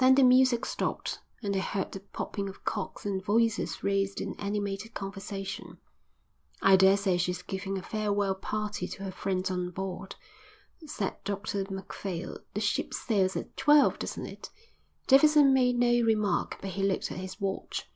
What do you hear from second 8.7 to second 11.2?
to her friends on board," said